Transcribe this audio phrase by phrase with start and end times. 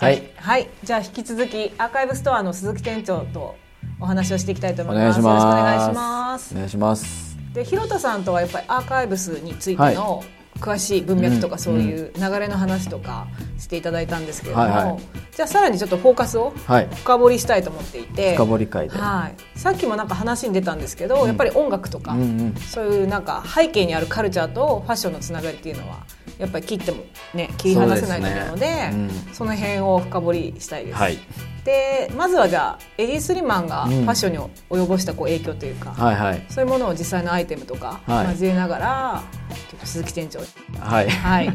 [0.00, 3.56] はい、はい、じゃあ引き続きアーカイブストアの鈴木店長と
[4.00, 5.20] お話をしていきたいと思おいます。
[5.20, 5.44] 願いします。
[5.44, 6.54] よろしくお願いします。
[6.54, 6.56] お。
[6.56, 7.38] 願いします。
[7.52, 10.24] で、広田さんとはやっぱりアーカイブスについての
[10.58, 13.26] 詳しい文脈とかそういう流れの話とか
[13.58, 15.00] していただいたんですけれども、はいはい。
[15.36, 18.96] じゃあさらにちょっとフォーカスをはい、深掘りしたいと思っていて、深掘り会で。
[18.96, 22.54] はい、さっきもなんか話に出たんですけど、やっぱり音楽とか、うんうん。
[22.54, 25.98] そういうなんか背景にあるカルチャーとファッションのつながりっていうのは
[26.40, 27.04] やっぱり切っても
[27.34, 30.98] ね切り離せないと思うのでそうですねその辺を深掘りしたいです。
[30.98, 31.18] はい、
[31.64, 34.38] でまずはじゃあエディ・スリマンがフうんァッションに
[34.70, 39.22] 及ぼしたこう影響というか、はい、はい、そういうものを実際のアイテムとかはい交えながら、
[39.70, 40.46] ちょっと鈴木店長に、
[40.78, 41.08] はい。
[41.10, 41.48] はい、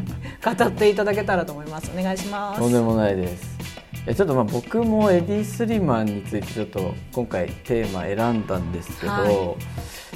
[0.44, 1.92] 語っていただけたらと思います。
[1.98, 2.62] お願いします。
[2.62, 3.56] とんでもないです。
[4.08, 9.56] えちょっとまあ僕もエディ・スリマンについてちょっと今回テーマ選んだんですけど、は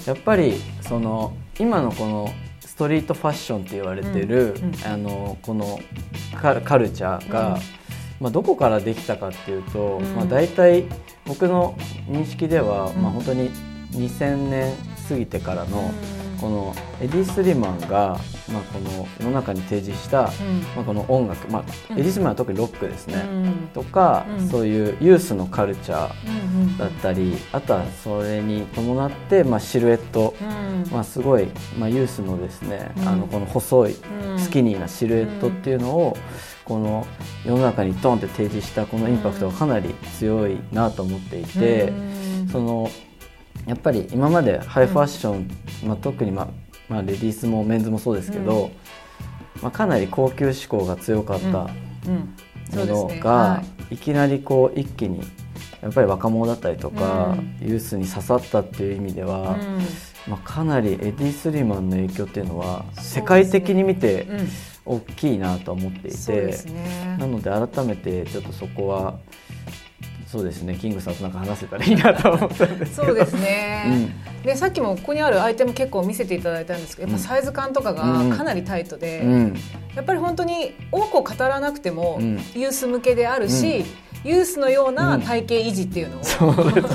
[0.05, 2.48] やっぱりその今のこのス
[2.79, 4.73] トリートファッションって言われてる、うんうん。
[4.85, 5.79] あのこの
[6.41, 7.61] カルカルチャーが、うん。
[8.21, 10.15] まあ、どこからできたかっていうと、うん。
[10.15, 10.85] まあ、大体
[11.25, 11.75] 僕の
[12.07, 13.01] 認識では、うん。
[13.01, 13.51] まあ、本当に
[13.91, 14.73] 2000年
[15.09, 18.19] 過ぎてからの、うんこのエディ・スリマンが、
[18.51, 20.61] まあ、この世の中に提示した、うん。
[20.75, 21.99] まあ、この音楽、まあ、うん。
[21.99, 23.69] エディ・スリマンは特にロックですね、うん。
[23.73, 24.49] とか、うん。
[24.49, 30.91] そういうユースのカルチャーだったりあとはそれに伴って、まあ、シルエット、うん。
[30.91, 33.07] まあ、すごい、まあ、ユースのですね、うん。
[33.07, 34.39] あのこの細いうん。
[34.39, 36.17] スキニーなシルエットっていうのを、
[36.65, 37.05] この
[37.45, 42.47] 世の中にドンって提示したこのインパクトがかなり強いなと思っていて、うん。
[42.51, 42.89] その
[43.67, 45.49] やっぱり今までハイファッション、
[45.85, 46.47] まあ、特に、まあ
[46.87, 48.71] まあ、レディースもメンズもそうですけど、うん
[49.61, 51.69] まあ、かなり高級志向が強かったも
[52.73, 53.97] のが、はい。
[53.97, 55.21] きなりこう一気に
[55.81, 59.57] やっぱり若者だったりとか、うユースに刺さったっていう意味では、
[60.27, 64.39] まあ、かなりエディ・スリマンの影響っていうのは世界的に見てうん。
[64.39, 64.47] うん。
[64.85, 67.17] 大きいなと思っていて、ね。
[67.19, 69.19] なので改めてちょっとそこは
[70.31, 70.75] そうですね。
[70.75, 73.07] キングさんとなんか話せたらいいなと思ったんですけど。
[73.07, 74.13] そうですね、
[74.43, 78.03] でさっきもここにあるアイテム結構見せていただいたんですけどやっぱサイズ感とかが
[78.37, 79.55] かなりタイトで、うん、うん
[79.95, 82.35] やっぱり本当に多くを語らなくても、うん。
[82.55, 83.83] ユース向けであるし、
[84.23, 86.73] ユースのような体型維持っていうのを、そう。
[86.73, 86.87] です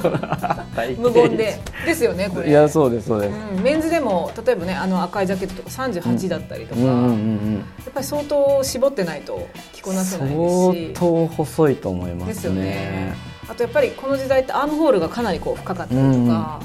[0.98, 1.58] 無言で。
[1.86, 2.48] ですよねこれ。
[2.48, 7.64] いやそうですそうです、うん、メンズでも例えばねあの赤いジャケットとか38だったりとか、うんうんうんやうん。
[7.88, 12.62] っぱり相当絞ってないと着こなせないです相し当細いと思いまですよすね。
[12.64, 13.14] ね
[13.48, 16.60] あとやっぱりこの時代ってアームホールがかなりこう深かったりとか、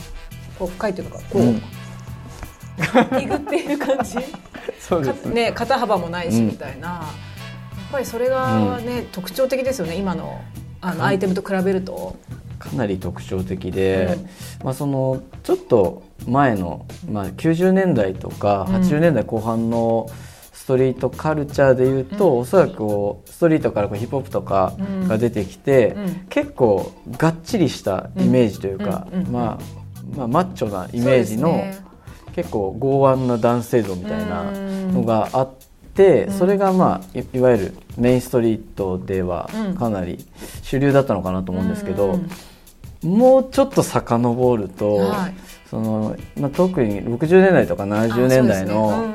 [0.57, 1.61] こう深いというかこう、うん。
[3.19, 4.17] えぐっている感じ？
[4.79, 6.47] そうかね、肩幅もないしうん。
[6.47, 10.39] みたいな、やっぱりそれがね、特徴的ですよね今の
[10.81, 12.15] あのアイテムと比べると。
[12.59, 14.17] かなり特徴的で、
[14.63, 18.75] まあ、そのちょっと前の、まあ、90年代とかうん。
[18.75, 20.07] 80年代後半の
[20.53, 24.73] ストリートカルチャーでいうと、おそらくこうストリートからこうヒップホップとか
[25.07, 26.25] が出てきて、うん。
[26.29, 29.19] 結構がっちりしたイメージというか、うん。
[29.21, 29.27] うん。
[29.27, 29.33] うん。
[29.33, 29.59] まあ
[30.17, 31.63] まあ、マッチョなイメージの、
[32.35, 34.93] 結構剛腕な男性像みたいなうん。
[34.93, 35.49] のがあっ
[35.95, 36.33] て、うん。
[36.33, 39.75] それがまあいいわゆるメインストリートではうん。
[39.75, 40.23] かなり
[40.61, 42.29] 主流だったのかなと思うんですけど、うん
[43.03, 45.33] もうちょっと遡ると、はい。
[45.69, 49.05] そのまあ、特に60年代とか70年代の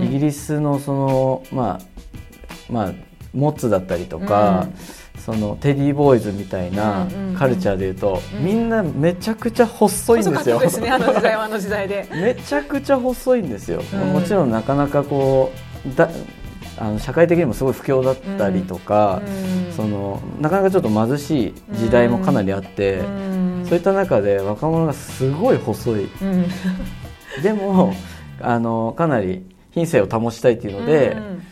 [0.00, 2.92] イギリスのそのまあまあ
[3.34, 4.66] モッツだったりとか、
[5.18, 7.36] そのテディボーイズみたいなうんうんうん。
[7.36, 8.44] カルチャーでいうと、うん。
[8.44, 10.70] みんなめちゃくちゃ細いんですよ。
[10.70, 12.08] すねあの時代はあの時代で。
[12.10, 14.12] めちゃくちゃ細いんですよ、うん。
[14.12, 15.52] もちろんなかなかこ
[15.86, 16.08] うだ
[16.80, 23.64] あの社会的にもすごい不況だったりとか、うんそのなかなかちょっと貧しい時代もかなりあって、うん。
[23.66, 26.04] そういった中で若者がすごい細い。
[26.04, 26.46] うん。
[27.42, 27.94] でも
[28.40, 31.42] あのかなり品性を保ちたいっていうので、うん。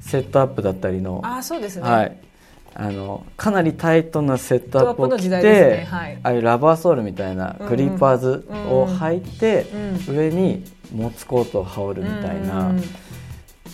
[0.00, 1.82] セットアップだったりの,、あそうですね。
[1.82, 2.16] はい、
[2.74, 6.18] あのかなりタイトなセットアップを着て、ねはい。
[6.22, 9.66] ああいうラバーソールみたいなクリーパーズを履いて、
[10.08, 10.14] うん。
[10.14, 12.82] 上にモッツコートを羽織るみたいな、うん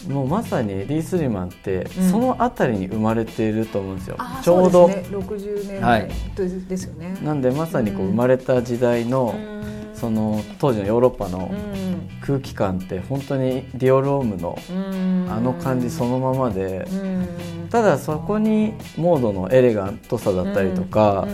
[0.09, 2.11] もうまさにエディ・スリマンって、うん。
[2.11, 4.17] その辺りに生まれていると思うんですよ。
[4.19, 6.09] あちょうどそうね、60年はい。
[6.35, 7.17] 代ですよね。
[7.23, 9.57] なんでまさにこううん生まれた時代の、うん
[9.99, 11.99] その当時のヨーロッパのうん。
[12.21, 15.27] 空気感って本当にディオロームのうん。
[15.31, 17.29] あの感じそのままで、うん。
[17.71, 21.27] ただそこにモードのエレガントさだったりとか、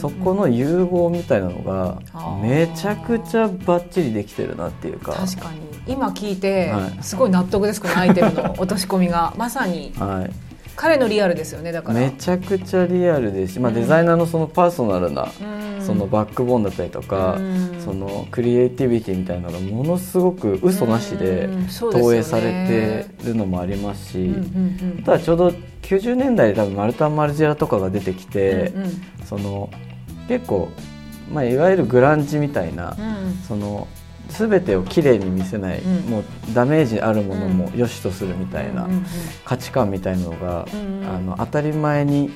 [0.00, 2.00] そこの融合みたいなのが
[2.42, 5.12] めちゃくちゃバッチリできてるなっていうか。
[5.12, 5.60] 確かに。
[5.86, 7.02] 今聞いて、はい。
[7.02, 9.34] すごい納得ですこのアイテムの落とし込みが。
[9.36, 9.92] まさに。
[9.98, 10.47] はい
[10.78, 11.98] 彼のリアルですよねだから。
[11.98, 13.54] めちゃくちゃリアルです。
[13.54, 15.26] し、まあ、デザイナーのそのパーソナルな、
[15.84, 17.36] そのバックボーンだったりとか、
[17.84, 21.48] そのクリエイティビティみたいなのがものすごく嘘なしで
[21.80, 22.42] 投影され
[23.18, 24.34] てるのもありますし、
[25.04, 25.48] ただちょうど
[25.82, 28.72] 90年代で多分マルタン・マルジェラとかが出てきて、
[29.24, 29.70] その
[30.28, 30.68] 結構、
[31.32, 32.96] まあ、いわゆるグランジみたいな、
[33.48, 33.88] その
[34.28, 38.88] 全てをきれいに見せない、うん、もうダメージあるものも良しとするみたいな
[39.44, 42.30] 価値観みたいなのが、うんうん、あの当たり前に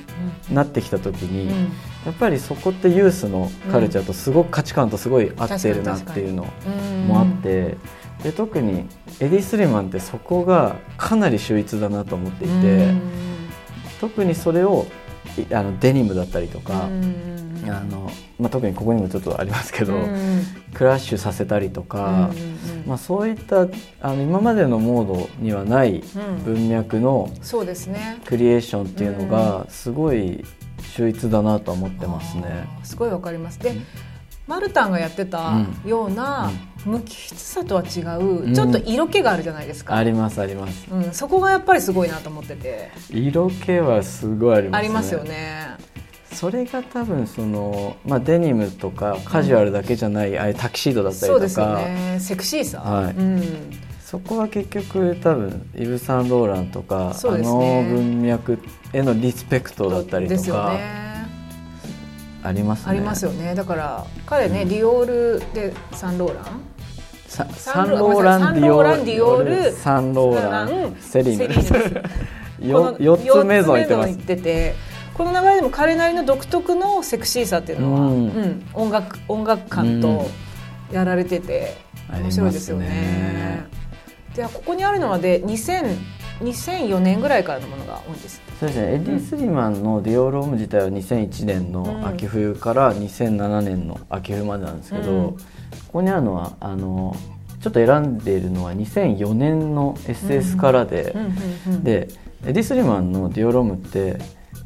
[0.51, 1.63] なってきた時に、うん、
[2.05, 6.47] やっぱりそこってユースのカルチャーとすごく価値観とすごい合ってるなっていうの
[7.07, 7.77] もあって。
[8.23, 8.85] で特に
[9.19, 12.93] エディ・スリマンってそこがかなり秀逸だなと思っていて、
[13.99, 14.85] 特にそれを
[15.51, 16.87] あのデニムだったりとか、
[17.69, 20.43] あのまあ、特にここにもちょっとありますけど、うん、
[20.73, 22.47] クラッシュさせたりとか、うんうん
[22.81, 23.67] うん、まあ、そういった
[24.01, 26.03] あの今までのモードにはない
[26.45, 27.31] 文脈の
[28.25, 30.43] クリエーションっていうのがすごい
[30.81, 32.67] 秀逸だなと思ってますね。
[32.83, 33.59] すごいわかります。
[33.59, 33.73] で、
[34.45, 35.53] マルタンがやってた
[35.85, 36.51] ような
[36.85, 42.91] 無機質さとは違う、ちょっと色気があるじゃないですか、ありますあります、うん、そこがやっぱりすごいなと思ってて。
[43.09, 44.77] 色気はすごいありますね。
[44.77, 45.72] ありますよね
[46.33, 51.31] それが多分その、まあ、デニムとかカジュアルだけじゃない、うん、ああいうタキシードだったりとか。
[51.33, 52.17] そうですよね。
[52.19, 53.43] セクシーさ、はい、うん、
[54.03, 58.59] そこは結局多分イヴ・サンローランとか、ね、あの文脈
[58.91, 61.27] へのリスペクトだったりとか、ね、
[62.43, 62.85] ありますね。
[62.87, 63.55] ありますよね。
[63.55, 66.61] だから彼ね、うん、ディオールでサンローラン？
[67.27, 67.43] サ
[67.83, 71.45] ンローランディオールサンローランセリーヌ
[72.59, 74.13] 4つメゾン行ってます
[75.13, 80.27] この流れでも彼なりの独特のセクシーさっていうのは、うん、うん、音楽音楽感と
[80.91, 81.75] やられてて
[82.11, 82.87] 面白いですよね。
[82.87, 83.65] ね
[84.35, 85.97] ではここにあるのはで2000
[86.41, 88.41] 2004年ぐらいからのものが多いです。
[88.59, 88.95] そうですね。
[88.95, 95.37] エディ・スリマンのディオール・オム自体は2001年の秋冬から2007年の秋冬までなんですけど、うん、こ
[95.93, 97.15] こにあるのはあの
[97.61, 101.15] ちょっと選んでいるのは2004年の SS からで、
[101.83, 102.09] で
[102.45, 104.17] エディ・スリマンのディオール・オムって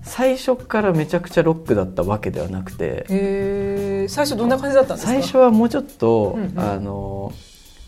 [0.07, 4.07] 最初からめちゃくちゃロックだったわけではなくて。
[4.09, 5.13] 最初どんな感じだったんですか？
[5.13, 7.33] 最初はもうちょっと、うんうん、あの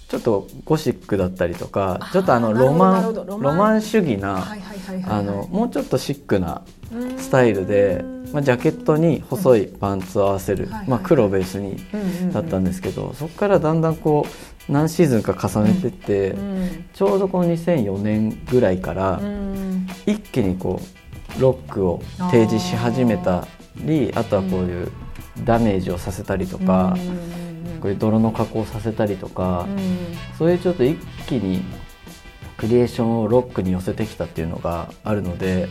[0.10, 3.82] ちょっとゴシックだったりとかちょっとあのロマンロマン。
[3.82, 4.46] 主義な
[5.50, 6.64] もうちょっとシックな
[7.18, 11.78] スタイルで、まあ、ジャケットに細いパンツを合わせる、まあ、黒ベースに
[12.34, 16.36] だったんですけど、そこからだんだんこう何シーズンか重ねてって、
[16.94, 19.22] ちょうどこの2004年ぐらいから
[20.08, 20.99] 一気にこう
[21.38, 23.48] ロックを提示し始めた
[23.78, 24.92] りあとはこういう
[25.44, 26.98] ダメージをさせたりとか、
[27.80, 29.68] こういう泥の加工させたりとか、
[30.38, 30.98] そういうちょっと一
[31.28, 31.64] 気に
[32.58, 35.70] クリエーションをロックに寄せてきたっていうのがあるので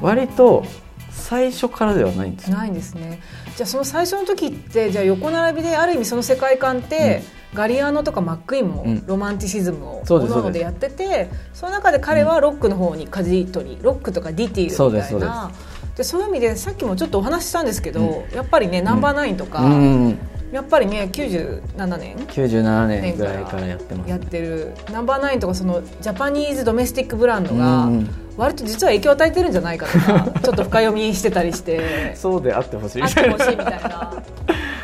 [0.00, 0.64] 割と
[1.10, 3.20] 最初からではないんですないんですね。
[3.56, 15.50] じゃあその最初の時ってじゃあ横並びである意味その世界観って、うん、ガリアーノとかマックイーンもロマンティシズムを各々でやっててその中で彼はロックの方に舵取りロックとかディティールみたいな。
[15.96, 20.18] でそういう意味でさっきもちょっとお話ししたんですけど、うん、やっぱりねナンバーナインとか、うん。
[20.52, 27.88] やっぱりね97年97年ぐらいからやってます、ね、やってるナンバーナインとかそのジャパニーズドメスティックブランドが
[28.36, 32.14] 割と実は影響を与えてるんじゃないかとかちょっと深読みしてたりして。
[32.16, 33.02] そうであってほしい。
[33.02, 34.22] あってほしいみたいな。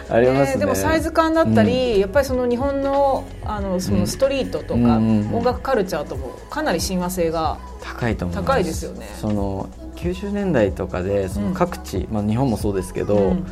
[0.08, 8.46] あります、ね、でもサイズ感だったり、うん、やっぱりその日本のあのそのストリートとか、音楽カルチャーともかなり親和性が高いと思います。
[8.46, 9.08] 高いですよね。
[9.20, 13.46] その90年代とかでその各地、うん、まあ、日本もそうですけど、うん。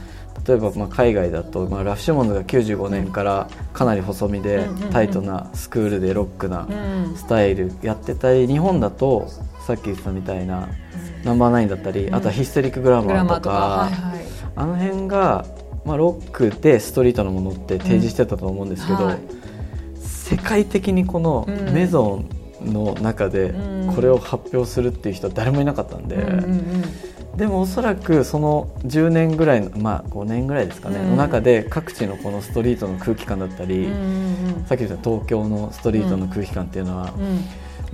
[0.46, 6.68] 例えばまあ海外だと、まあ、ラフシュモンズが95年からかなり細身でタイトなスクールでロックな
[7.16, 9.26] スタイルやってたり日本だと
[9.66, 10.68] さっき言ってたみたいな
[11.24, 13.90] ナンバーナインだったりあとはヒステリックグラマーとか
[14.56, 15.44] あの辺が、
[15.84, 19.12] まあ、ロックでストリートのものって提示してたと思うんですけど、
[20.00, 22.22] 世界的にこのメゾ
[22.62, 23.54] ンの中で
[23.94, 26.16] これを発表するっていう人は誰もいなかったんで。
[27.36, 37.44] でもおそらくその10年ぐらいのまあ5年ぐらいですかね、うん、の中で各地のこのストリートの空気感だったり、うんうん、さっき言った東京のストリートの空気感っていうのは、うん、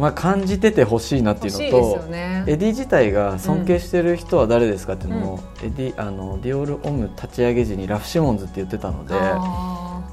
[0.00, 9.14] まあ、感じててほしいなっていうのと、ね、エディ自体が尊敬してる人は誰ですかっていうのも、エディあのディオール・オム立ち上げ時にラフ・シモンズって言ってたので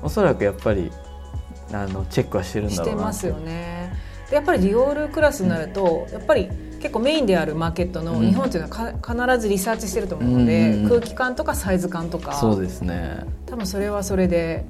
[0.03, 0.91] おそらくやっぱり
[1.72, 3.94] あのチェックはしてるんだろうなしてますよね。
[4.29, 6.50] でやっぱりディオールクラスになると、やっぱり
[6.82, 12.34] 結構メインであるマーケットの日本というのは必ずリサーチしてると思うので、うん、空気感とかサイズ感とか。
[12.34, 13.24] そうですね。
[13.46, 14.65] 多分それはそれで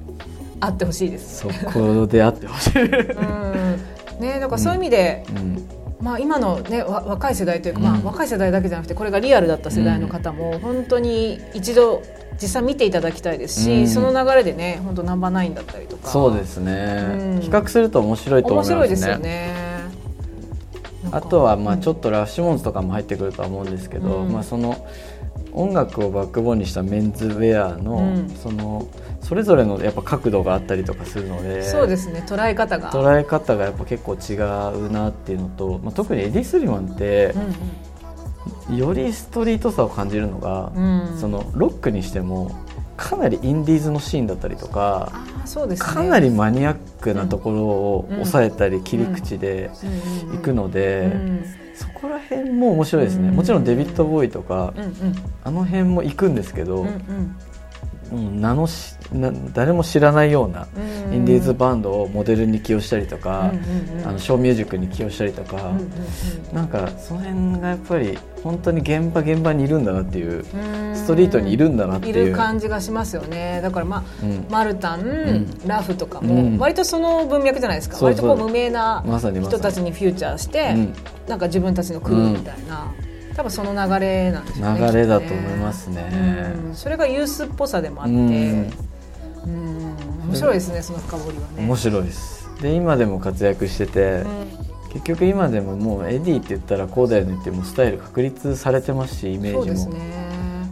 [0.60, 5.68] あってほしいです、そこであってほしい、うんね、だからそういう意味で、うん、
[6.00, 12.02] まあ、今の、ね、若い世代というか、まあ、若い世代だけじゃなくてこれがリアルだった世代の方も本当に一度
[12.40, 16.08] 実際見ていただきたいですし、うん、その流れでね本当ナンバーナインだったりとか。
[16.08, 18.76] そうですね、うん、比較すると面白いと思いますね。
[18.76, 19.68] 面白いですよね。
[21.10, 24.86] あとはまあちょっとラッシュモンズとかも入ってくるとは思うんですけど、うん、まあ、その
[25.58, 28.86] 音楽をバックボーンにしたメンズウェアの、その
[29.20, 32.24] それぞれのやっぱ角度があったりとかするのでそうですね。
[32.26, 32.92] 捉え方が。
[32.92, 34.34] 捉え方がやっぱ結構違
[34.86, 37.34] うなっていうのと、まあ、特にエディ・スリマンって、
[38.68, 42.54] うん、よりストリートさを感じるのが、うん、そのロックにしても
[42.96, 45.12] かなりインディーズのシーンだったりとか
[45.44, 49.70] そうです、ね、かなりマニアックなところを抑えたり切り口で
[50.34, 51.12] いくので。
[51.78, 54.92] そこら辺も面白いですね、もちろんデビッド・ボーイとか、うんうん、
[55.44, 57.36] あの辺も行くんですけど、うんうん
[58.12, 60.66] うん、名のしな誰も知らないような
[61.12, 65.92] インディーズバンドをモデルに起用したりとか、うんうん、あのショーミュージックに起用したりとか、うんうん
[66.48, 70.44] うん、なんかその辺がやっぱり本当に現場現場にいるんだなっていう
[70.94, 72.26] ストリートにいるんだなっていう。
[72.26, 73.60] いる感じがしますよね。
[73.62, 79.02] だからまあ、うん、マルタン、うん、ラフとかも割とその文脈じゃないですか、割とこう無名な
[79.42, 80.74] 人たちにフューチャーして、
[81.26, 82.92] なんか自分たちのクルーみたいな。
[83.38, 88.72] 多分その流れなんでしょうね流れだと思いますね、うん、それがユースっぽさでもあって、うん、
[90.26, 91.62] 面白いですねその深掘りはね。
[91.62, 92.50] 面白いです。
[92.60, 94.24] で今でも活躍してて、
[94.92, 99.76] 結局今でももうエディって言ったらこうだよねってもうスタイル確立されてますしイメージも。
[99.76, 100.00] そ,、ね、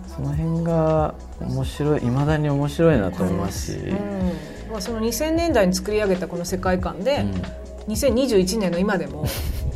[0.08, 4.72] その辺が面白いいまだに面白いなと思いますし、うん。
[4.72, 7.18] まあ、その2000年代に作り上げたこの世界観で、
[7.86, 9.24] うん、2021年の今でも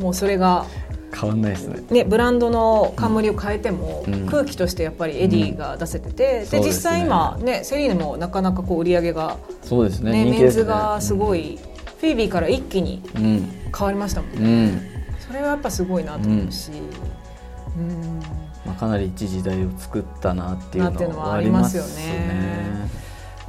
[0.00, 0.66] もうそれが
[1.12, 1.82] 変わんないですね。
[1.90, 10.24] ねブランドの冠を変えても、うん、空気としてやっぱりエディが出せてて、うん、で、実際今ねセリーヌもなかなかこう売り上げがそうですね。
[10.24, 11.58] ねメンズがすごい、
[12.00, 14.80] フィービーから一気に変わりましたもんね、
[15.26, 16.70] それはやっぱすごいなと思うし、
[17.76, 18.20] うん。
[18.64, 22.88] まあ、かなり一時代を作ったなっていうのはありますよね。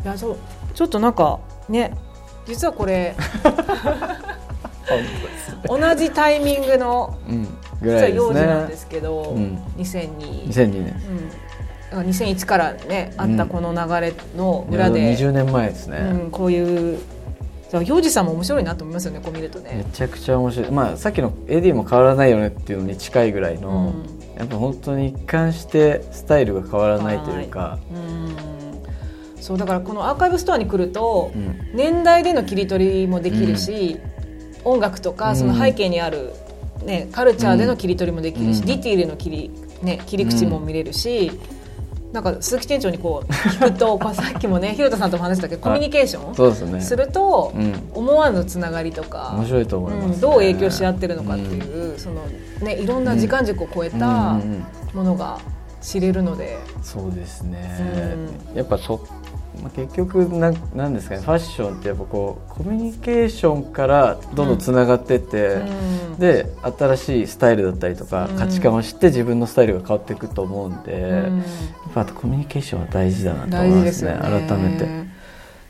[0.04, 0.38] いやそう
[0.74, 1.40] ちょっとなんか
[1.70, 1.96] ね
[2.48, 3.16] 実はこれ
[5.68, 7.48] 同じタイミングの、うん、
[7.82, 11.02] ぐらい幼児なんですけど、うん、2002, 2002年、
[11.94, 17.00] うん、2001からねあったこの流れの裏で、うん、20年前ですね、うん、こういう
[17.86, 19.84] 幼児さんも面白いなと思いますよねこう見るとね。
[19.88, 20.72] めちゃくちゃ面白い。
[20.72, 28.36] まあさっきのエディも変わらないよねっていうのに近いぐらいの、うん、やっぱ本当に一貫してスタイルが変わらないというか、うん、
[29.42, 31.32] そうだからこのアーカイブストアに来ると、
[31.74, 34.00] 年代での切り取りもできるし、
[34.64, 36.34] 音楽とかその背景にある、
[36.86, 39.52] ね、カルチャーでの切り取りもできるし、ディティールの切り,、
[39.82, 41.32] ね、切り口も見れるし、
[42.12, 47.54] なんか鈴木店長にこう聞くとさっきもね 広田さんとも話したけどコミュニケーションそうです、ね、すると、
[47.94, 52.22] 思わぬつながりとか面白いと思います、どう影響し合ってるのかっていう、その
[52.62, 54.38] ね、いろんな時間軸を超えた
[54.94, 55.40] ものが
[55.82, 57.80] 知れるので、そうですね、
[58.54, 59.02] やっぱそ
[59.62, 66.48] まあ、結局ななんですかねファッションってやっぱこうコミュニケーションからどんどんつながっていって、うん、で
[66.80, 74.88] 新しいスタイルだったりとか、うん、価値観を知って自分のスタイルが変わっていくと思うんで、うん、やっぱコミュニケーションは大事だなと思いますね、ね、改めて。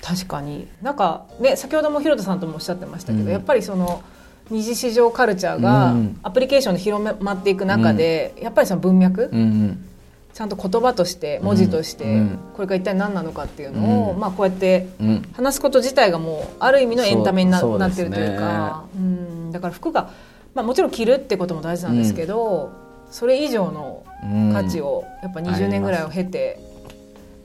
[0.02, 0.68] 確かに。
[0.82, 4.04] なんかね先ほども広田さんともおっしゃってましたけど、やっぱりその
[4.50, 9.86] 二次市場カルチャーがアプリケーションで広まっていく中で、やっぱりその文脈、うん
[10.34, 12.24] ちゃんと言葉として文字として、
[12.56, 14.88] これが一体何なのかっていうのを、まあ、こうやって
[15.34, 20.12] 話すこと自体がもうある意味のエンタメにな,、なってるというかうん、だから服が、
[20.54, 22.72] まあ、もちろん着るってことも大事なんですけど、
[23.12, 24.06] それ以上の
[24.54, 26.60] 価値をやっぱ20年ぐらいを経て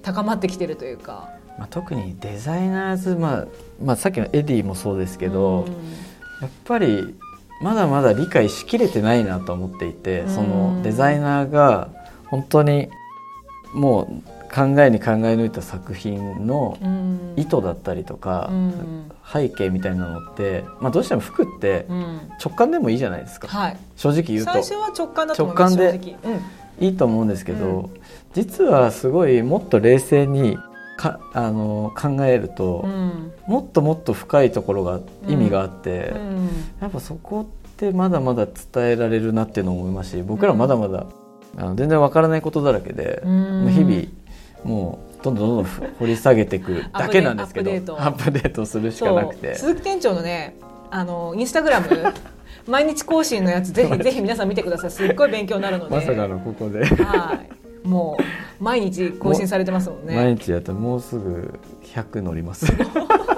[0.02, 1.34] 高まってきてるというか。
[1.58, 3.46] まあ、特にデザイナーズ、まあ
[3.82, 5.66] まあ、さっきのエディもそうですけど、
[6.42, 7.14] やっぱり
[7.62, 11.88] まだまだ理解しきれてないなと思っていて、そのデザイナーが
[12.28, 12.88] 本当に
[13.72, 14.06] もう
[14.52, 16.78] 考えに考え抜いた作品の
[17.36, 18.50] 意図だったりとか、
[19.30, 21.86] 背景みたいなのって、まあ、どうしても服って
[22.42, 24.52] 直感でもいいじゃないですか、はい、正直言うと。
[24.52, 26.46] 最初は直感だと思います直感で
[26.80, 27.90] いいと思うんですけど、うん、
[28.34, 30.58] 実はすごいもっと冷静に
[30.96, 36.48] かあの考えると、うん、もっともっと深いところが意味があって、うん、
[36.80, 41.06] やっぱそこってまだまだ伝えられるなっていうのを思いますし僕らまだまだ、
[41.56, 44.02] あの全然わからないことだらけで日々
[44.64, 45.64] もうどんどんどんどん
[45.98, 48.66] 掘り下げていくだけなんですけどアップデート。
[48.66, 49.54] するしかなくて。
[49.54, 50.56] 鈴木店長のね
[50.90, 51.88] あのインスタグラム
[52.66, 54.90] 毎日更新のやつぜひぜひ皆さん見てください。
[54.90, 55.94] すっごい勉強になるので。
[55.94, 56.84] まさかのここで。
[56.84, 57.86] はい。
[57.86, 58.16] も
[58.60, 60.16] う毎日更新されてますもんね。
[60.16, 62.66] 毎日やったらもうすぐ100乗ります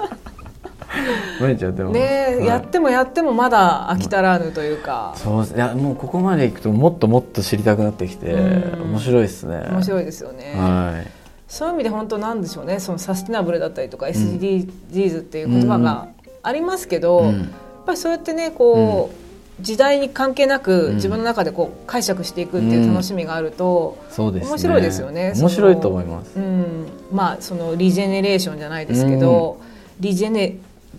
[1.39, 9.67] 毎日やってますね、はい、やってもやってもまだ飽き足らぬというか、そういやもうここまでいくともっともっと知りたくなってきて、面白いですね。
[9.71, 10.53] 面白いですよね。
[10.55, 11.11] はい。
[11.47, 12.79] そういう意味で本当なんでしょうね。
[12.79, 16.07] そのサステナブルだったりとか SDGs っていう言葉が
[16.43, 17.33] ありますけど、やっ
[17.85, 25.33] ぱりそうやってねこう、時代に関係なく自分の中でこう解釈していくっていう楽しみがあると、そうです面白いですよね。
[25.35, 29.59] 面白いと思います、うん、まあそのリジェネレーションじゃないですけど、
[29.99, 30.55] リジェネ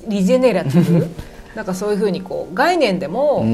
[0.07, 1.07] リジェネラティブ？
[1.54, 3.45] なんかそういうふうにこう概念でも、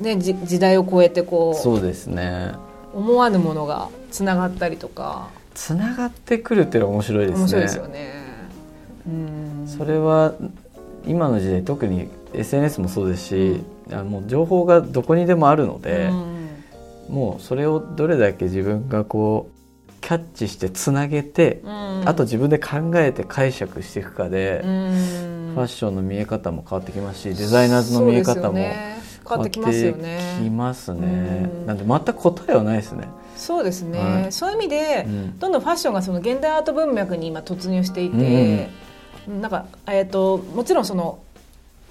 [0.00, 2.52] ね、じ時代を超えてこうそうですね。
[2.94, 5.28] 思わぬものがつながったりとか。
[5.54, 7.40] つながってくるっていうのは面白いですね。
[7.40, 8.12] 面白いですよね。
[9.06, 9.66] うん。
[9.66, 10.34] それは
[11.06, 16.10] 今の時代特に SNS もそうですし、あもう情報がどこにでもあるので、
[17.08, 19.55] もうそれをどれだけ自分がこう
[20.06, 30.20] キャッチしてつなげて、あと自分で考えて解釈していくかで、ファッションの見え方も変わってきますしデザイナーズの見え方も変わってきますよね。
[30.44, 31.50] きますね。
[31.66, 33.08] なんで全く答えはないですね。
[33.36, 38.70] そうですね、はい、そういう意味で、うん、どんどんファッションがその現代アート文脈に今突入していて、
[39.26, 41.18] うん、なんか、えーともちろんその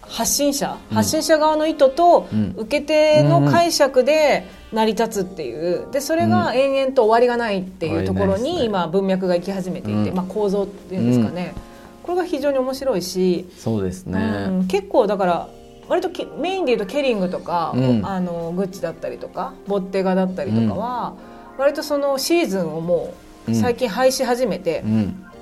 [0.02, 5.88] 発信者、うん、発信者側の意図と受け手の解釈で成り立つっていう。
[5.91, 11.55] でそれが延々と終わりがないっていうところに今文脈が行き始めていて、まあ、構造っていうんですかね、
[12.03, 13.48] これが非常に面白いし。
[13.58, 15.50] そうですね、結構だから
[15.88, 21.13] 割とメインでいうとケリングとか、あのグッチだったりとかボッテガだったりとかは、
[21.58, 23.13] 割とそのシーズンをも
[23.48, 24.84] う最近廃し始めて、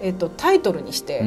[0.02, 1.24] えっと、タイトルにして、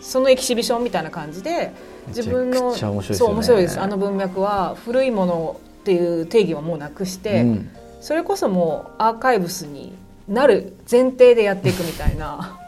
[0.00, 1.72] そのエキシビションみたいな感じで
[2.08, 2.88] 自分のそ
[3.26, 3.78] う面白いです。
[3.80, 12.58] あの文脈は古いものっていう定義はもうなくして、うん、それこそもうアーカイブスになる前提でやっていくみたいな。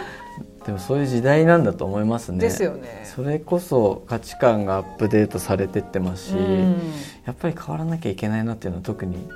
[0.64, 2.38] でもそういう時代なんだと思いますね。
[2.38, 3.02] ですよね。
[3.04, 6.76] それこそ価値観がアップデートされてってますし、うん、
[7.26, 9.28] やっぱり変わらなきゃいけないなっていうのは特に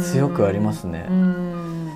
[0.00, 1.90] 強くありますね、うん。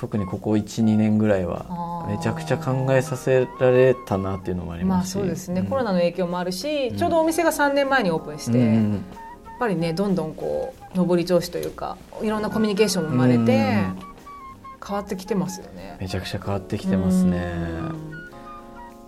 [0.00, 8.58] 特にここ12年ぐらいはめちゃくちゃ考えさせられたなっていうのもありますし、まあ、そうですね、うん、コロナの影響もあるし、ちょうどお店が3年前にオープンして、
[9.58, 13.84] ぱりねどんどんこう上り調子というかいろんなコミュニケーションも生まれて、
[14.86, 15.96] 変わってきてますよね。
[16.00, 17.54] めちゃくちゃ変わってきてますね、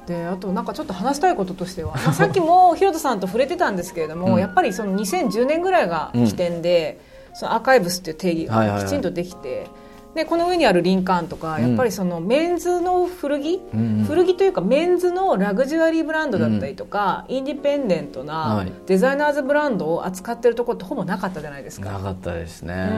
[0.06, 7.00] であとなんかちょっと話したいこととしては、 まあ、さっきもひろとさんと触れてたんですけれども、やっぱりその2010年ぐらいが起点で、
[7.34, 9.70] そのアーカイブスっていう定義がきちんとできて、はいはいはい
[10.14, 21.92] でこの上にあるリンカーンとか、やっぱりそのメンズの古着、うん、古着というかメンズのラグジュアリーブランドだったりとか、うん、インディペンデントなデザイナーズブランドを扱ってるところってほぼなかったじゃないですか。
[21.92, 22.90] なかったですね、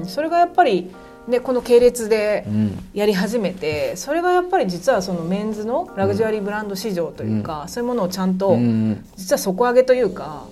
[0.00, 0.90] うん、それがやっぱり
[1.28, 2.46] でこの系列で
[2.94, 8.56] やり始めて、うん、それがやっぱり実はそのメンズのラグジュアリーブランド市場というか、うん、そういうものをちゃんと、
[9.16, 10.44] 実は底上げというか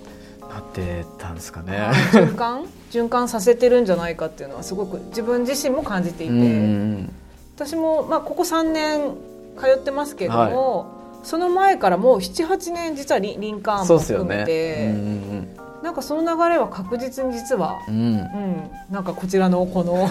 [0.55, 1.89] なってたんですかね。
[2.11, 2.65] 循環？
[2.91, 7.09] 循環させてるんじゃないかっていうのはすごく自分自身も感じていて、
[7.57, 9.11] 私も、まあ、ここ3年
[9.59, 10.85] 通ってますけれども、は
[11.23, 15.47] い、その前からもう78年実はリリンカーンも含めて、ね、
[15.83, 20.09] なんかその流れは確実に実は、うん、うん、なんかこちらのこの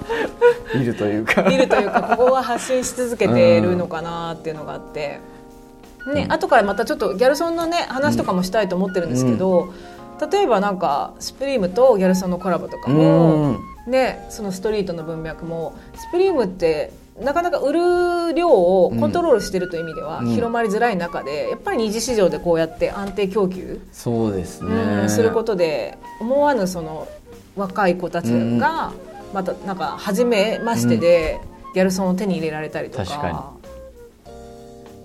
[0.72, 1.42] ビルというか。
[1.48, 5.20] ビルというかここは発信し続けてるのかなっていうのがあって。
[6.14, 9.72] ね、うん、後からまたちょっとギャルソンのね話とかもしたいと思ってるんですけど、
[10.20, 10.30] うん。
[10.30, 16.92] 例えばなんかスプリームとギャルソンのコラボとかも、ね、そのストリートの文脈もスプリームって
[17.22, 27.08] なかなか売る量をコントロールしているという意味では広まりづらい中で、やっぱり二次市場でこうやって安定供給そうですね、うん、することで思わぬその
[27.56, 28.92] 若い子たちが
[29.32, 31.40] またなんか初めましてで
[31.74, 33.52] ギャルソンを手に入れられたりとか,、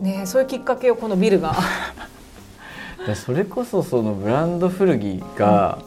[0.01, 1.55] ね、そういうきっかけをこのビルが。
[3.15, 5.79] それこそそのブランド古着が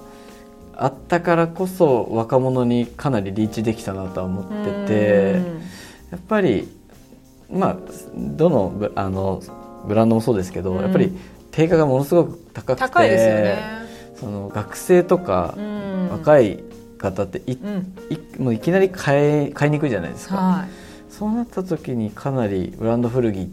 [0.77, 5.43] あったからこそ若者にかなりリーチできたなとは思ってて
[6.11, 6.69] やっぱり
[7.49, 7.77] まあ
[8.17, 9.41] どのあの
[9.87, 11.17] ブランドもそうですけど、やっぱり
[11.51, 13.59] 定価がものすごく高くて、ね、
[14.19, 15.55] その学生とか
[16.11, 16.65] 若い
[16.99, 17.59] 方ってい,、い
[18.39, 20.37] もういきなり買い買いにくいじゃないですか。
[20.37, 20.69] はい、
[21.11, 23.49] そうなった時にかなりブランド古着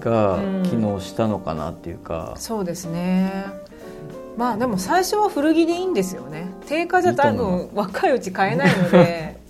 [0.00, 3.46] が機能したのかなっていうか、うん、そうですね。
[4.36, 6.50] まあでも最初は古着でいいんですよね。
[6.66, 9.36] 定価じゃ多分若いうち買えないので。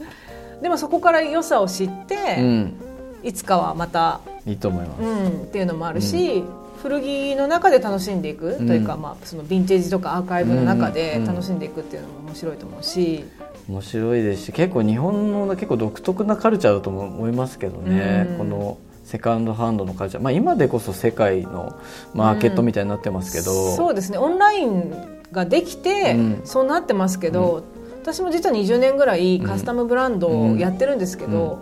[0.62, 2.74] でもそこから良さを知って、うん、
[3.22, 6.44] いつかはまたいいと思います、うん、っていうのもあるし、
[6.82, 13.24] 古着の中で楽しんでいく、というか、まあ、そのヴィンテージとかアーカイブの中で楽しんでいくっていうのも面白いと思うし、
[13.68, 21.78] 面白いですし結構日本の結構独特なカルチャーだと思いますけどね、このセカンドハンドのカルチャー、まあ、今でこそ世界の
[22.12, 24.18] マーケットみたいになってますけど、うん、そうですね。
[24.18, 27.62] オンラインができて、うん、そうなってますけど、
[28.02, 31.60] 私も実は20年ぐらいカスタムブランドをやってるんですけど、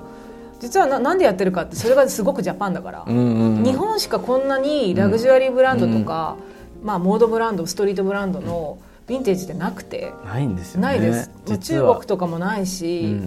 [0.59, 6.39] 実はななんでやってるかってそれがすごくジャパンだから、日本しかこんなにラグジュアリーブランドとか、
[6.83, 11.31] まあ、モードブランドストリートブランドのヴィンテージってなくてないんですよ、ね、ないです。
[11.59, 13.21] 中国とかもないし、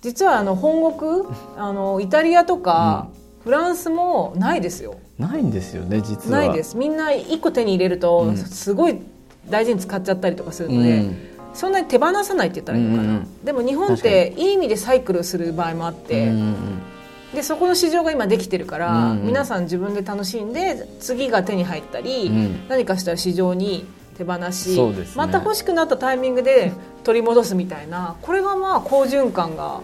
[0.00, 1.24] 実はあの本国
[1.58, 3.08] あのイタリアとか、
[3.44, 4.96] フランスもないですよ。
[5.18, 6.38] ないんですよね実は。
[6.38, 6.76] ないです。
[6.76, 8.98] みんな一個手に入れると、すごい
[9.48, 11.16] 大事に使っちゃったりとかするので、うん、
[11.54, 16.54] そんなに手放さないって言ったらいいのかな、うんうん、でも日本っていい意味でサイクルする場合もあって、うんうん、
[17.34, 26.72] でそこの市場が今できてるから、うんうん、皆さん自分で楽しんで次が手に入ったり、うん、何かしたら市場に手放し、ね、また欲しくなったタイミングで
[27.04, 29.80] 取り戻すみたいなこれがまあ好循環が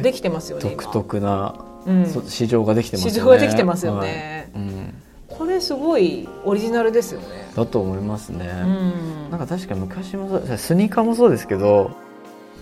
[0.00, 1.54] できてますよね独特な、
[1.86, 3.18] うん、市場ができてますよね。
[3.18, 4.94] 市場ができてますよね、はい、うん。
[5.28, 7.26] これすごいオリジナルですよね。
[7.54, 11.92] だと思いますね、うん、なんか確か昔もそうスニーカーもそうですけど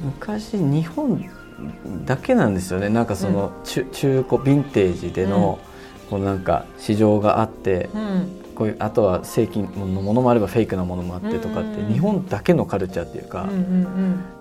[0.02, 1.30] 昔日本
[2.04, 2.88] だけなんですよね。
[2.88, 5.61] なんかその中,、中古ヴィンテージでの、
[6.11, 13.48] こうなんか市場があって、うん、こういうあとは正規のものもあればフェイクなものもあってとかって、日本だけのカルチャーっていうか、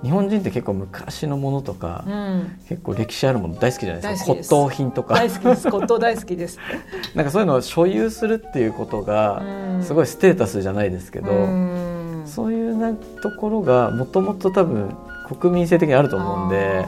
[0.04, 4.26] 日本人って結構昔のものとか、うん、結構歴史あるもの大好きじゃないですか。
[4.26, 5.16] 骨董品とか。
[5.16, 5.70] 大好きです。
[5.70, 6.60] 骨董大好きです。
[7.16, 9.42] なんかそういうのを所有するっていうことが
[9.82, 14.96] すごいステータスじゃないですけど、うん、そういうなところがもともと多分
[15.40, 16.86] 国民性的にあると思うんで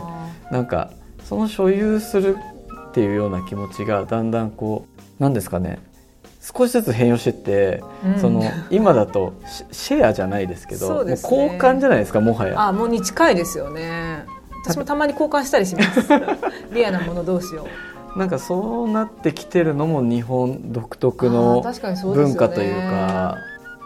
[0.51, 0.91] なんか
[1.23, 2.37] その所有する
[2.89, 5.79] っていうような気持ちがだんだんこう何ですかね
[6.43, 9.33] 少しずつ変容してって、うん、その今だと
[9.71, 12.67] シェアじゃないですけど、ね、交換じゃないですかもはや。
[12.67, 14.25] あもうに近いですよね。
[14.65, 16.01] 私もたまに交換したりします。
[16.73, 17.67] リアなもの同士を。
[18.17, 21.63] なんかそうなってきてるのも日本独特の
[22.13, 23.37] 文化というか。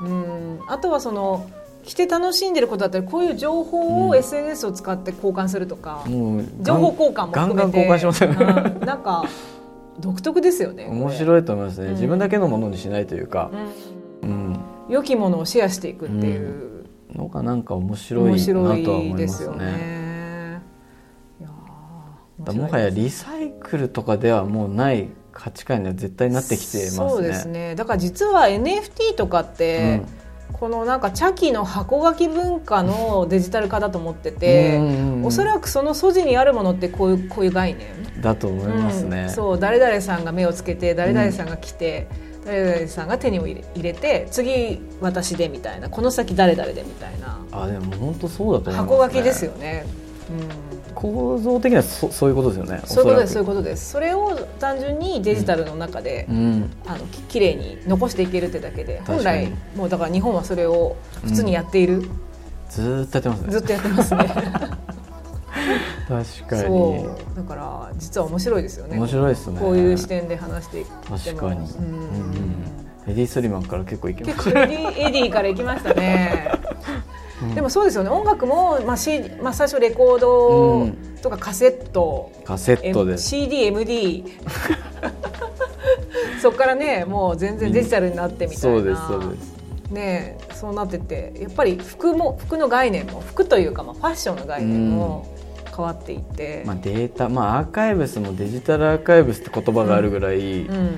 [0.02, 0.60] う、ね、うん。
[0.68, 1.46] あとはその
[1.84, 7.56] 着て楽しんでることだったりこういう情報を SNS を使って交換するとか、うん、情報交換も含めて。
[7.56, 9.24] ガンガン交換しますよね、なんか
[10.00, 13.52] 独特ですよね面白いと思いますね、うん、自分だけのものにしないというか、
[14.22, 20.62] うん、うん、良きものをシェアしていくっていう、のがなんか面白いなとは思いますね。
[22.54, 27.10] もはやリサイクルとかではもうない価値観には絶対なってきてますね。
[27.10, 27.76] そうですね。
[27.76, 34.80] だから実は NFT とかって、うんこのなんか茶器の箱書き文化のデジタル化だと思ってて、
[35.24, 38.08] おそらくその素地にあるものってこういうこういう概念。
[38.22, 42.08] だと思いますね、うん、そう誰々さんが目をつけて誰々さんが来て、
[42.40, 47.46] うん、誰々さんが手に入れて次私でみたいなこの先誰々でみたいな。
[47.52, 49.86] あでも本当そうだと思います、ね、箱書きですよね、
[50.72, 52.82] うん構造的にはそそういうことですよね。
[52.86, 53.92] そういうことですそういうことです。
[53.92, 62.10] それを単純にデジタルの中で、うん、あのききれいに残していけるってだけで本来もうだから日本はそれを普通にやっている、うん、
[62.70, 63.52] ずっとやってますね。
[63.52, 64.28] ずっとやってますね。
[66.08, 67.06] 確かに。
[67.36, 68.98] だから実は面白いですよね。
[68.98, 69.60] 面白いですね。
[69.60, 76.52] こういう視点で話していく確かに、うん、エディ・スリマンから結構いきました、ね、エディからいきましたね
[77.54, 78.10] でもそうですよね。
[78.10, 80.90] 音楽も、まあ C まあ、最初レコード
[81.22, 83.14] とかカセット、うん、カセットで。
[83.14, 84.24] CDMD
[86.42, 89.58] そこからねもう全然デジタルになってみたいな、そうですそうです。
[89.92, 91.34] ねそうなってて。
[91.40, 95.28] やっぱり服も服の概念も服というか、まあ、ファッションの概念も
[95.76, 100.98] 変わっていって、まあ、データ、まあ、アーカイブスもデジタルアーカイブスって言葉があるぐらい、うん、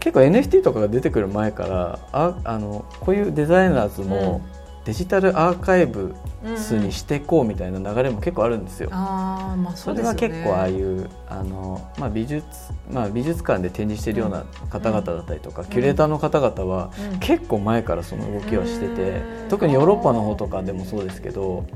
[0.00, 4.49] 結構 NFT とかが出てくる前からああのこういうデザイナーズも、うん
[4.84, 6.14] デジタルアーカイブ
[6.56, 8.88] スにしていこうみたいな流れも結構あるんですよ。
[8.92, 12.46] あまあそ、ね、れは結構ああいうあの、まあ、美術、
[12.90, 16.90] まあ、美術館で展示しているような方々だったりとか、うん、キュレーターの方々は
[17.20, 19.02] 結構前からその動きをしてて、
[19.42, 21.66] うん、特にヨーロッパの方とかでもそうですけど。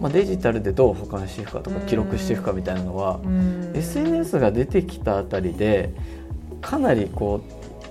[0.00, 3.20] まあ、デジタルでどう保管していくかとか記録していくかみたいなのは、
[3.74, 5.90] SNS が出てきたあたりで
[6.62, 7.42] かなりこ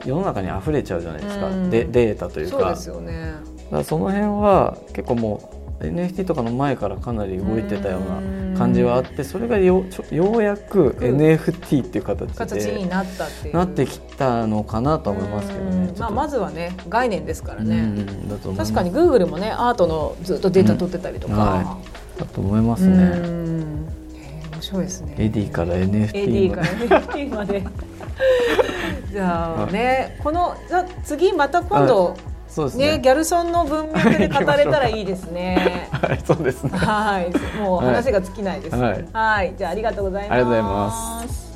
[0.04, 2.58] う世の中に溢れちゃうじゃないですか、でデータというか。
[2.58, 18.06] そうですよねだその辺は結構もう NFT とかの前からかなり動いてたような感じはあってそれがよようやく NFT っていう形でになってなってきたのかなと思いますけどね、まあ、まずはね概念ですからね。
[18.58, 21.40] 確かにグーグルもねアートのずっとデータ取ってたりとか、うん。
[21.40, 21.80] は
[22.18, 23.50] い、だと思いますね。
[24.52, 25.16] 面白いですね。
[25.18, 26.68] エディから NFT エディから
[27.02, 27.64] NFT まで。
[29.12, 32.18] じゃあねこのじゃ次また今度
[32.60, 35.88] そうですね、ね、ギャルソンの文脈で 語れたらいいですね。
[35.92, 36.72] はい、そうですね。
[36.78, 38.76] はい、もう話が尽きないです。
[38.76, 40.34] はい、はいじゃあありがとうございます。
[40.34, 41.49] ありがとうございます。